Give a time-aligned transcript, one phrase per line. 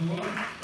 [0.00, 0.59] Lord.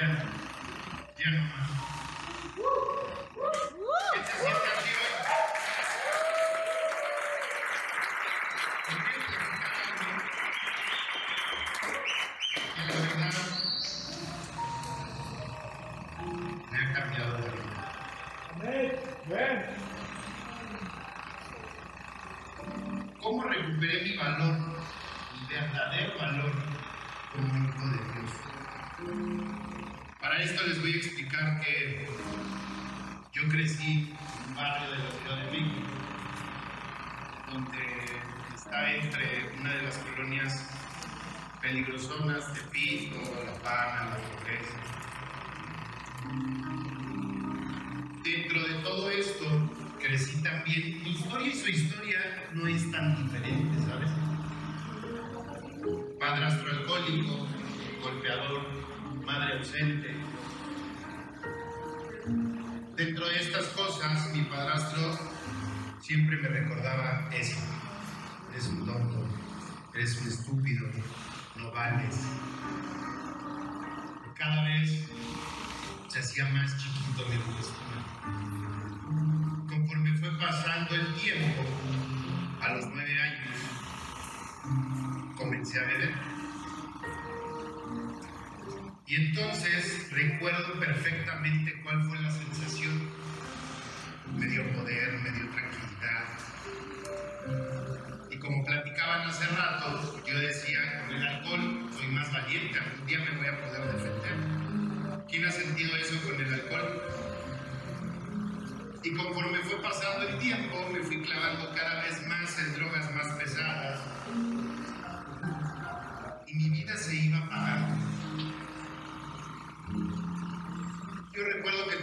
[0.00, 0.06] Ya,
[1.18, 1.42] ya no
[12.76, 13.34] la verdad
[16.70, 17.92] me cambiado vida.
[18.54, 18.92] Amén.
[23.20, 24.56] ¿Cómo recuperé mi valor,
[25.34, 26.52] mi verdadero valor
[27.32, 29.59] como hijo de Dios?
[30.30, 32.06] Para esto les voy a explicar que
[33.32, 35.88] yo crecí en un barrio de la Ciudad de México,
[37.50, 38.04] donde
[38.54, 40.70] está entre una de las colonias
[41.60, 43.10] peligrosonas de
[43.44, 44.78] La Pana, La Pobreza.
[48.22, 49.46] Dentro de todo esto,
[49.98, 51.02] crecí también.
[51.02, 54.10] Mi historia y su historia no es tan diferente, ¿sabes?
[56.20, 57.48] Padrastro alcohólico,
[58.00, 58.89] golpeador,
[59.24, 60.14] madre ausente.
[62.96, 65.18] Dentro de estas cosas, mi padrastro
[66.00, 67.56] siempre me recordaba eso.
[68.52, 69.26] Eres un tonto,
[69.94, 70.86] eres un estúpido,
[71.56, 72.16] no vales.
[74.36, 75.06] Cada vez
[76.08, 78.04] se hacía más chiquito mi autoestima.
[79.68, 81.62] Conforme fue pasando el tiempo,
[82.60, 83.56] a los nueve años,
[85.36, 86.39] comencé a beber.
[89.10, 92.69] Y entonces recuerdo perfectamente cuál fue la sensación.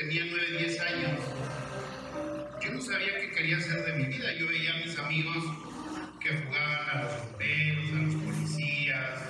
[0.00, 1.20] Tenía 9, 10 años.
[2.62, 4.32] Yo no sabía qué quería hacer de mi vida.
[4.38, 5.44] Yo veía a mis amigos
[6.20, 9.20] que jugaban a los bomberos, a los policías,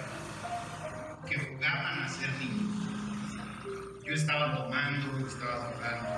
[1.29, 2.71] que jugaban a ser niños.
[4.07, 6.09] Yo estaba tomando, estaba jugando.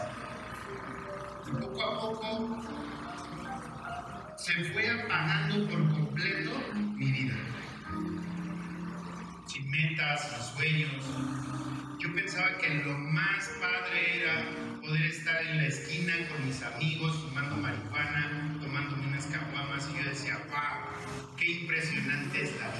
[1.47, 2.63] Y poco a poco
[4.37, 6.51] se fue apagando por completo
[6.97, 7.37] mi vida.
[9.47, 11.72] Sin metas, sin sueños.
[12.03, 14.45] Yo pensaba que lo más padre era
[14.81, 20.11] poder estar en la esquina con mis amigos fumando marihuana, tomándome unas caguamas y yo
[20.11, 22.73] decía, wow, qué impresionante es vida.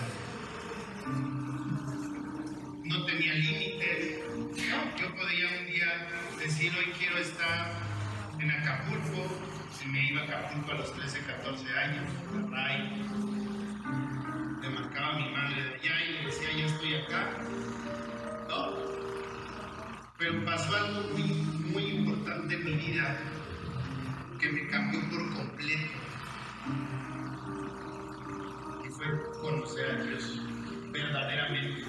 [2.83, 4.19] No tenía límites.
[4.99, 6.09] Yo podía un día
[6.41, 7.71] decir, hoy quiero estar
[8.41, 9.39] en Acapulco,
[9.85, 13.07] y me iba a Acapulco a los 13, 14 años, a Ray.
[14.63, 17.39] Le marcaba a mi madre de allá y le decía, ya estoy acá.
[20.33, 21.25] Pero pasó algo muy,
[21.73, 23.19] muy importante en mi vida
[24.41, 25.93] que me cambió por completo.
[28.83, 29.07] Y fue
[29.43, 30.41] conocer a Dios
[30.91, 31.85] verdaderamente.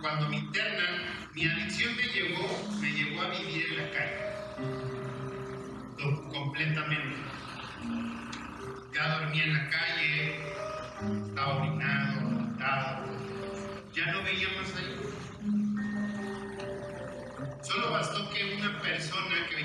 [0.00, 2.48] Cuando me internan, mi adicción me llevó,
[2.80, 4.16] me llevó a vivir en la calle.
[6.32, 7.16] Completamente.
[8.94, 10.54] Ya dormía en la calle,
[11.28, 11.93] estaba orinado,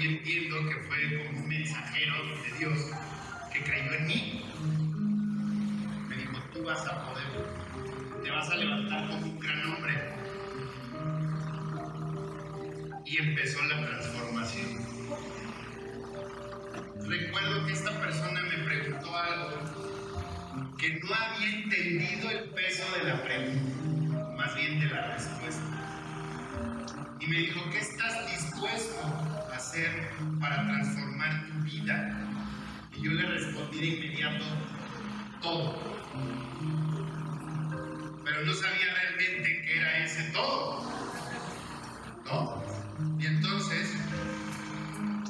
[0.07, 2.13] entiendo que fue como un mensajero
[2.43, 2.79] de Dios
[3.51, 4.45] que creyó en mí,
[6.07, 9.93] me dijo, tú vas a poder, te vas a levantar como un gran hombre.
[13.05, 14.85] Y empezó la transformación.
[17.07, 23.23] Recuerdo que esta persona me preguntó algo que no había entendido el peso de la
[23.23, 25.63] pregunta, más bien de la respuesta.
[27.19, 30.09] Y me dijo, ¿qué estás dispuesto hacer
[30.39, 32.17] para transformar tu vida?
[32.95, 34.45] Y yo le respondí de inmediato,
[35.41, 35.77] todo.
[38.23, 40.89] Pero no sabía realmente qué era ese todo.
[42.25, 42.63] ¿No?
[43.19, 43.95] Y entonces,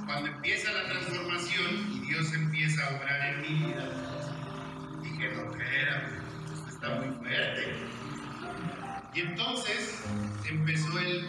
[0.06, 3.84] cuando empieza la transformación y Dios empieza a obrar en mi vida,
[5.02, 6.08] dije, no, que era,
[6.54, 7.78] esto está muy fuerte.
[9.16, 10.04] Y entonces
[10.48, 11.29] empezó el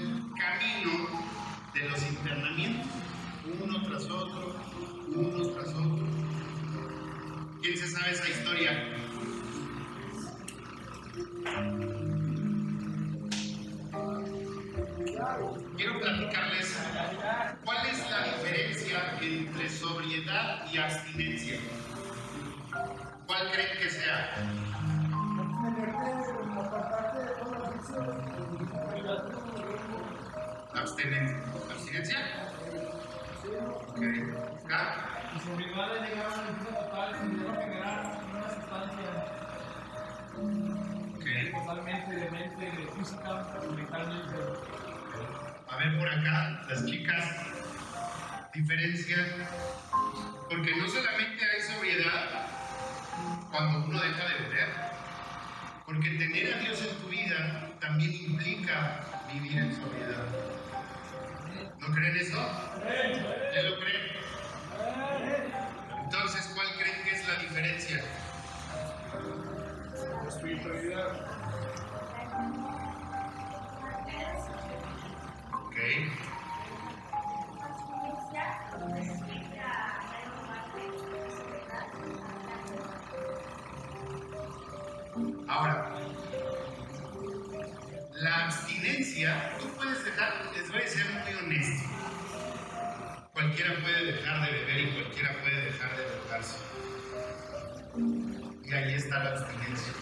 [2.02, 2.87] internamientos,
[3.61, 4.55] uno tras otro,
[5.14, 6.06] uno tras otro.
[7.62, 8.89] ¿Quién se sabe esa historia?
[33.88, 34.03] Ok.
[34.65, 35.32] ¿Acá?
[35.35, 39.41] Y su obligación de llegar a una total sin generar una sustancia
[41.53, 44.37] totalmente de mente, física, mentalmente.
[45.69, 47.25] A ver por acá, las chicas,
[48.53, 49.17] diferencia,
[50.49, 52.49] porque no solamente hay sobriedad
[53.50, 54.69] cuando uno deja de beber,
[55.87, 60.60] porque tener a Dios en tu vida también implica vivir en sobriedad.
[61.79, 62.39] ¿No creen eso?
[63.55, 64.03] ¿Ya lo creen?
[66.05, 68.05] Entonces, ¿cuál creen que es la diferencia?
[70.29, 71.09] Espiritualidad.
[75.53, 75.77] Ok.
[85.49, 86.00] Ahora, la
[88.50, 91.88] abstinencia, tú puedes dejar, les voy a ser muy honesto.
[93.32, 96.56] Cualquiera puede dejar de beber y cualquiera puede dejar de drogarse.
[98.64, 99.93] Y ahí está la abstinencia.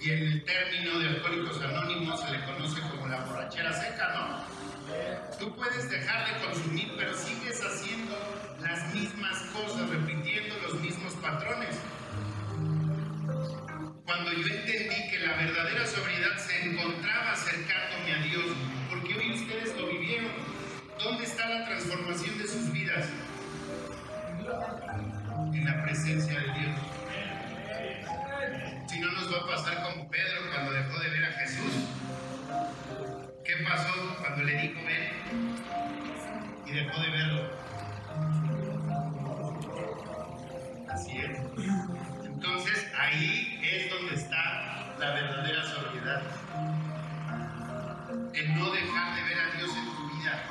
[0.00, 5.38] Y en el término de Alcohólicos Anónimos se le conoce como la borrachera seca, ¿no?
[5.38, 8.16] Tú puedes dejar de consumir, pero sigues haciendo
[8.60, 11.76] las mismas cosas, repitiendo los mismos patrones.
[14.04, 15.05] Cuando yo entendí
[15.36, 18.44] la verdadera sobriedad se encontraba acercándome a Dios,
[18.88, 20.30] porque hoy ustedes lo vivieron,
[20.98, 23.06] ¿dónde está la transformación de sus vidas?
[25.52, 26.45] En la presencia de
[48.56, 50.42] no dejar de ver a Dios en tu vida.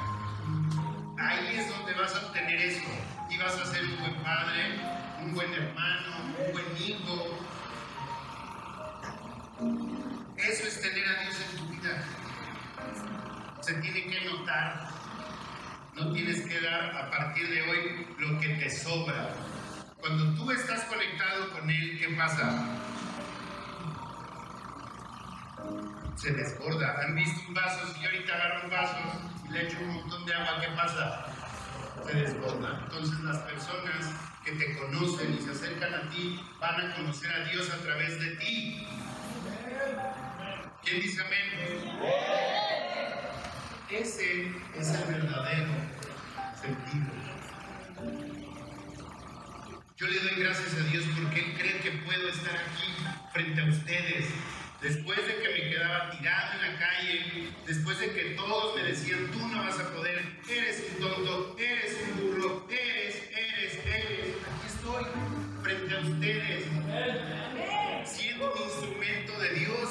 [1.18, 2.86] Ahí es donde vas a obtener eso.
[3.30, 4.80] Y vas a ser un buen padre,
[5.24, 7.40] un buen hermano, un buen hijo.
[10.38, 12.04] Eso es tener a Dios en tu vida.
[13.62, 14.90] Se tiene que notar.
[15.96, 19.34] No tienes que dar a partir de hoy lo que te sobra.
[20.00, 22.85] Cuando tú estás conectado con Él, ¿qué pasa?
[26.16, 27.02] Se desborda.
[27.02, 27.94] ¿Han visto un vaso?
[27.94, 28.98] Si ahorita agarro un vaso
[29.48, 31.26] y le echo un montón de agua, ¿qué pasa?
[32.06, 32.80] Se desborda.
[32.84, 34.12] Entonces las personas
[34.44, 38.20] que te conocen y se acercan a ti van a conocer a Dios a través
[38.20, 38.88] de ti.
[40.84, 41.96] ¿Quién dice amén?
[43.90, 45.72] Ese es el verdadero
[46.62, 47.06] sentido.
[49.98, 52.94] Yo le doy gracias a Dios porque Él cree que puedo estar aquí
[53.34, 54.26] frente a ustedes.
[54.86, 59.32] Después de que me quedaba tirado en la calle, después de que todos me decían,
[59.32, 64.36] tú no vas a poder, eres un tonto, eres un burro, eres, eres, eres.
[64.46, 65.06] Aquí estoy
[65.64, 66.66] frente a ustedes,
[68.06, 69.90] siendo un instrumento de Dios.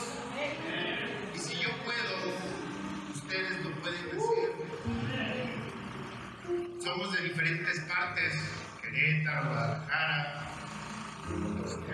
[1.34, 2.14] Y si yo puedo,
[3.14, 4.52] ustedes lo pueden hacer.
[6.80, 8.32] Somos de diferentes partes,
[8.80, 10.50] Querétaro, Guadalajara,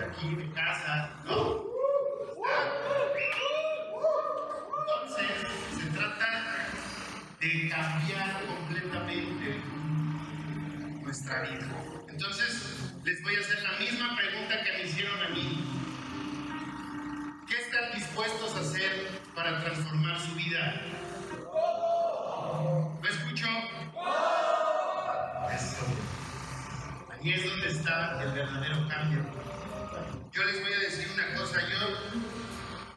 [0.07, 1.50] aquí de casa, ¿no?
[12.07, 15.61] Entonces, les voy a hacer la misma pregunta que me hicieron a mí.
[17.49, 20.81] ¿Qué están dispuestos a hacer para transformar su vida?
[23.01, 23.47] ¿Me escuchó?
[25.53, 25.85] Eso.
[27.11, 29.25] Ahí es donde está el verdadero cambio.
[30.31, 31.89] Yo les voy a decir una cosa, yo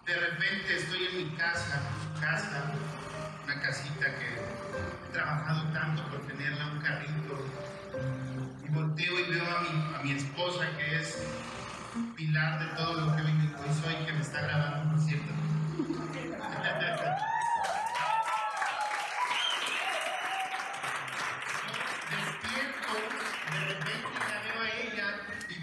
[0.06, 1.83] de repente estoy en mi casa,
[2.21, 2.75] casa,
[3.42, 7.44] una casita que he trabajado tanto por tenerla, un carrito,
[8.65, 11.27] y volteo y veo a mi, a mi esposa que es
[12.17, 13.33] pilar de todo lo que hoy,
[13.83, 15.33] soy, que me está grabando, por cierto.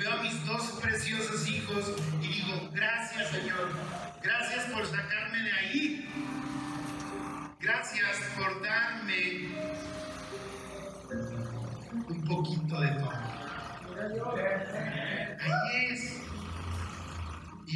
[0.02, 3.70] Veo a mis dos preciosas mis hijos y digo, gracias Señor,
[4.24, 5.31] gracias por sacarme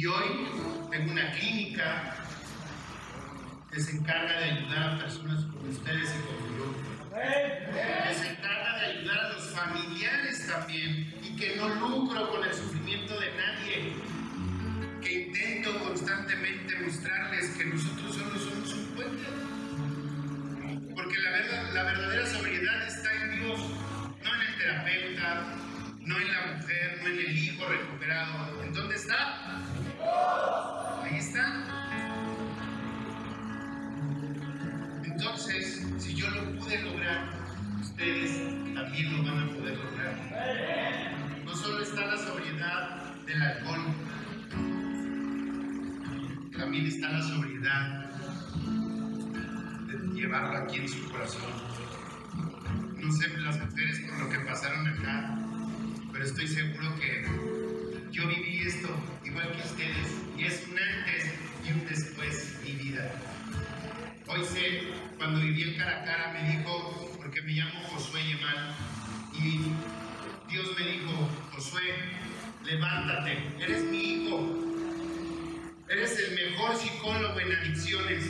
[0.08, 0.46] Hoy
[0.90, 2.14] tengo una clínica
[3.72, 6.66] que se encarga de ayudar a personas como ustedes y como yo.
[7.10, 12.54] Que se encarga de ayudar a los familiares también y que no lucro con el
[12.54, 13.94] sufrimiento de nadie.
[15.02, 19.24] Que intento constantemente mostrarles que nosotros solo somos un puente.
[20.94, 23.60] Porque la, verdad, la verdadera sobriedad está en Dios,
[24.22, 25.46] no en el terapeuta,
[26.00, 28.62] no en la mujer, no en el hijo recuperado.
[28.62, 29.55] ¿En dónde está?
[39.04, 41.42] Van a poder lograr.
[41.44, 43.84] No solo está la sobriedad del alcohol,
[46.56, 48.10] también está la sobriedad
[49.86, 51.42] de llevarlo aquí en su corazón.
[52.96, 55.38] No sé las mujeres por lo que pasaron acá,
[56.12, 57.26] pero estoy seguro que
[58.10, 58.88] yo viví esto
[59.24, 61.34] igual que ustedes y es un antes
[61.66, 63.12] y un después mi vida.
[64.26, 64.88] Hoy sé,
[65.18, 66.95] cuando viví el cara a cara me dijo,
[67.46, 68.74] me llamo Josué Yemal,
[69.34, 69.70] y
[70.50, 71.94] Dios me dijo, Josué,
[72.64, 74.40] levántate, eres mi hijo,
[75.88, 78.24] eres el mejor psicólogo en adicciones,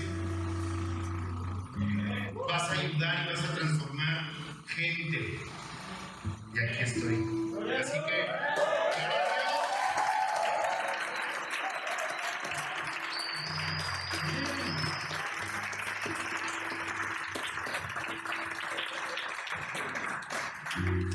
[2.47, 4.33] vas a ayudar y vas a transformar
[4.67, 5.41] gente.
[6.55, 7.15] Y aquí estoy.
[7.81, 8.76] Así que,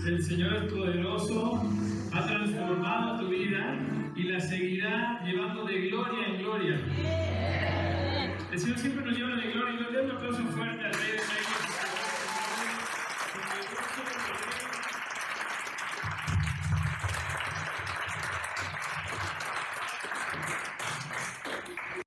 [0.05, 1.61] El Señor es poderoso,
[2.11, 3.77] ha transformado tu vida
[4.15, 6.79] y la seguirá llevando de gloria en gloria.
[8.51, 10.01] El Señor siempre nos lleva de gloria en gloria.
[10.01, 11.61] Un aplauso fuerte al Rey de Reyes.